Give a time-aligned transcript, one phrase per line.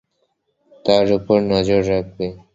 [0.85, 2.27] তার উপর নজর রাখবে।